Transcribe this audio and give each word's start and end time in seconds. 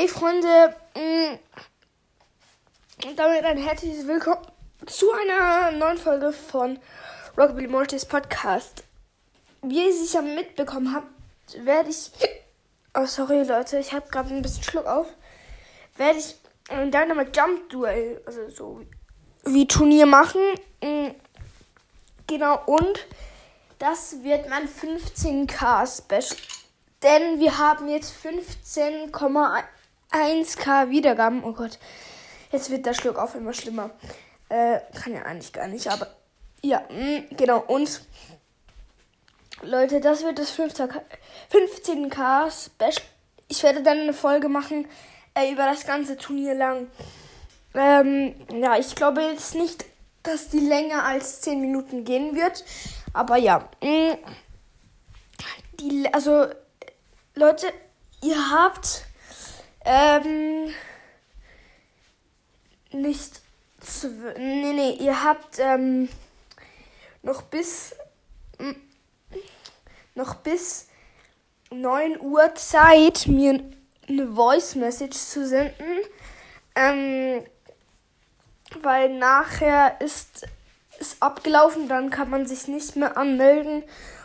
Hey 0.00 0.08
Freunde, 0.08 0.74
und 3.04 3.18
damit 3.18 3.44
ein 3.44 3.58
herzliches 3.58 4.06
Willkommen 4.06 4.46
zu 4.86 5.12
einer 5.12 5.72
neuen 5.72 5.98
Folge 5.98 6.32
von 6.32 6.78
Rockabilly 7.36 7.68
Mortis 7.68 8.06
Podcast. 8.06 8.82
Wie 9.60 9.84
ihr 9.84 9.92
sicher 9.92 10.22
mitbekommen 10.22 10.94
habt, 10.94 11.06
werde 11.66 11.90
ich. 11.90 12.12
Oh, 12.94 13.04
sorry 13.04 13.42
Leute, 13.42 13.78
ich 13.78 13.92
habe 13.92 14.08
gerade 14.08 14.34
ein 14.34 14.40
bisschen 14.40 14.62
Schluck 14.62 14.86
auf. 14.86 15.06
Werde 15.98 16.18
ich 16.18 16.34
ein 16.70 16.90
Dynamite 16.90 17.38
Jump 17.38 17.68
Duell, 17.68 18.22
also 18.24 18.48
so 18.48 18.80
wie 19.44 19.68
Turnier 19.68 20.06
machen. 20.06 20.40
Mh, 20.82 21.14
Genau, 22.26 22.58
und 22.64 23.06
das 23.78 24.22
wird 24.22 24.48
mein 24.48 24.66
15k 24.66 25.86
Special. 25.86 26.40
Denn 27.02 27.38
wir 27.38 27.58
haben 27.58 27.86
jetzt 27.90 28.14
15,1k 30.12 30.90
Wiedergaben. 30.90 31.44
Oh 31.44 31.52
Gott, 31.52 31.78
jetzt 32.52 32.70
wird 32.70 32.86
der 32.86 32.94
Schluck 32.94 33.18
auf 33.18 33.34
immer 33.34 33.52
schlimmer. 33.52 33.90
Äh, 34.48 34.80
kann 35.00 35.14
ja 35.14 35.22
eigentlich 35.22 35.52
gar 35.52 35.68
nicht, 35.68 35.88
aber 35.88 36.08
ja, 36.62 36.82
mh, 36.90 37.36
genau. 37.36 37.60
Und 37.60 38.02
Leute, 39.62 40.00
das 40.00 40.22
wird 40.24 40.38
das 40.38 40.56
15k, 40.56 41.00
15k 41.52 42.50
Special. 42.50 43.06
Ich 43.48 43.62
werde 43.62 43.82
dann 43.82 43.98
eine 43.98 44.12
Folge 44.12 44.48
machen 44.48 44.86
äh, 45.34 45.52
über 45.52 45.64
das 45.66 45.86
ganze 45.86 46.16
Turnier 46.16 46.54
lang. 46.54 46.88
Ähm, 47.74 48.34
ja, 48.52 48.76
ich 48.78 48.94
glaube 48.94 49.22
jetzt 49.22 49.54
nicht, 49.54 49.84
dass 50.22 50.48
die 50.48 50.60
länger 50.60 51.04
als 51.04 51.40
10 51.42 51.60
Minuten 51.60 52.04
gehen 52.04 52.34
wird. 52.34 52.64
Aber 53.12 53.36
ja. 53.36 53.68
mh, 53.82 54.18
Die, 55.78 56.12
also, 56.12 56.46
Leute, 57.34 57.66
ihr 58.22 58.50
habt 58.50 59.04
ähm, 59.84 60.72
nicht. 62.92 63.40
zw- 63.82 64.38
Nee, 64.38 64.72
nee, 64.72 64.90
ihr 65.00 65.22
habt 65.24 65.58
ähm, 65.58 66.08
noch 67.22 67.42
bis. 67.42 67.94
noch 70.14 70.34
bis 70.36 70.88
9 71.70 72.20
Uhr 72.20 72.54
Zeit, 72.56 73.26
mir 73.26 73.62
eine 74.08 74.26
Voice 74.32 74.74
Message 74.74 75.16
zu 75.16 75.46
senden. 75.46 76.00
Ähm, 76.74 77.44
weil 78.82 79.16
nachher 79.18 80.00
ist 80.00 80.46
es 80.98 81.20
abgelaufen, 81.22 81.88
dann 81.88 82.10
kann 82.10 82.28
man 82.28 82.46
sich 82.46 82.68
nicht 82.68 82.96
mehr 82.96 83.16
anmelden 83.16 83.84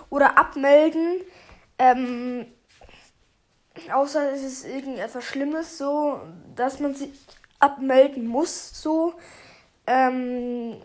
oder 0.10 0.38
abmelden. 0.38 1.22
Ähm, 1.80 2.48
außer 3.92 4.32
es 4.32 4.44
ist 4.44 4.66
irgendetwas 4.66 5.24
Schlimmes, 5.24 5.78
so, 5.78 6.20
dass 6.56 6.80
man 6.80 6.96
sich 6.96 7.10
abmelden 7.60 8.28
muss, 8.28 8.82
so. 8.82 9.14
Ähm, 9.88 10.82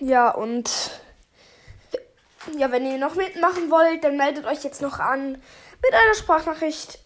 ja, 0.00 0.30
und 0.30 1.00
ja, 2.56 2.70
wenn 2.70 2.86
ihr 2.86 2.98
noch 2.98 3.14
mitmachen 3.14 3.70
wollt, 3.70 4.04
dann 4.04 4.16
meldet 4.16 4.44
euch 4.44 4.62
jetzt 4.64 4.82
noch 4.82 4.98
an 4.98 5.32
mit 5.32 5.92
einer 5.92 6.14
Sprachnachricht. 6.14 6.98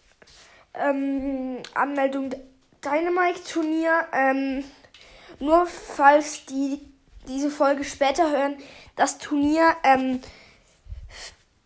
Ähm, 0.73 1.57
Anmeldung 1.73 2.33
Dynamite-Turnier. 2.83 4.07
Ähm, 4.13 4.63
nur 5.39 5.65
falls 5.65 6.45
die 6.45 6.79
diese 7.27 7.49
Folge 7.49 7.83
später 7.83 8.31
hören, 8.31 8.57
das 8.95 9.17
Turnier 9.17 9.75
ähm, 9.83 10.21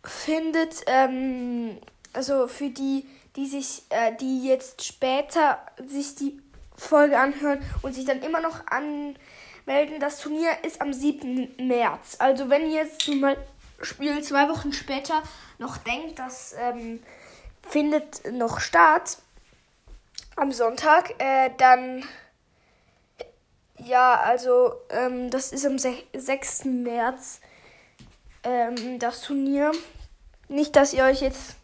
findet, 0.04 0.82
ähm, 0.86 1.78
also 2.16 2.48
für 2.48 2.70
die, 2.70 3.06
die 3.36 3.46
sich, 3.46 3.82
äh, 3.90 4.14
die 4.16 4.44
jetzt 4.46 4.84
später 4.84 5.58
sich 5.86 6.14
die 6.14 6.40
Folge 6.76 7.18
anhören 7.18 7.62
und 7.82 7.94
sich 7.94 8.04
dann 8.04 8.22
immer 8.22 8.40
noch 8.40 8.66
anmelden, 8.66 10.00
das 10.00 10.18
Turnier 10.20 10.50
ist 10.62 10.80
am 10.80 10.92
7. 10.92 11.54
März. 11.58 12.16
Also 12.18 12.50
wenn 12.50 12.70
ihr 12.70 12.82
jetzt 12.84 13.02
zum 13.02 13.20
Beispiel 13.20 14.22
zwei 14.22 14.48
Wochen 14.48 14.72
später 14.72 15.22
noch 15.58 15.76
denkt, 15.78 16.18
das 16.18 16.54
ähm, 16.58 17.02
findet 17.68 18.30
noch 18.32 18.60
statt, 18.60 19.18
am 20.36 20.52
Sonntag, 20.52 21.14
äh, 21.18 21.50
dann 21.56 22.04
ja, 23.78 24.14
also 24.20 24.72
ähm, 24.90 25.30
das 25.30 25.52
ist 25.52 25.66
am 25.66 25.78
se- 25.78 26.02
6. 26.14 26.64
März 26.64 27.40
ähm, 28.42 28.98
das 28.98 29.22
Turnier. 29.22 29.72
Nicht, 30.48 30.76
dass 30.76 30.92
ihr 30.92 31.04
euch 31.04 31.20
jetzt 31.20 31.56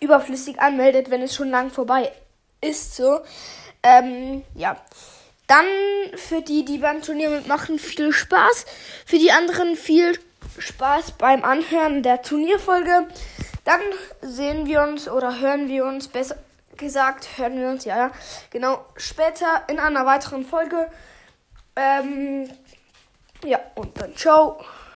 überflüssig 0.00 0.60
anmeldet, 0.60 1.10
wenn 1.10 1.22
es 1.22 1.34
schon 1.34 1.50
lang 1.50 1.70
vorbei 1.70 2.10
ist, 2.60 2.96
so. 2.96 3.20
Ähm, 3.82 4.42
ja. 4.54 4.76
Dann 5.46 5.66
für 6.14 6.42
die, 6.42 6.64
die 6.64 6.78
beim 6.78 7.02
Turnier 7.02 7.30
mitmachen, 7.30 7.78
viel 7.78 8.12
Spaß. 8.12 8.66
Für 9.04 9.18
die 9.18 9.32
anderen 9.32 9.74
viel 9.76 10.18
Spaß 10.58 11.12
beim 11.12 11.44
Anhören 11.44 12.02
der 12.02 12.22
Turnierfolge. 12.22 13.08
Dann 13.64 13.80
sehen 14.20 14.66
wir 14.66 14.82
uns 14.82 15.08
oder 15.08 15.40
hören 15.40 15.68
wir 15.68 15.84
uns 15.84 16.08
besser 16.08 16.36
gesagt, 16.76 17.28
hören 17.36 17.60
wir 17.60 17.68
uns, 17.68 17.84
ja, 17.84 17.96
ja, 17.96 18.10
genau, 18.50 18.84
später 18.96 19.64
in 19.68 19.78
einer 19.78 20.06
weiteren 20.06 20.44
Folge. 20.44 20.90
Ähm, 21.76 22.48
ja, 23.44 23.60
und 23.74 24.00
dann 24.00 24.16
ciao. 24.16 24.64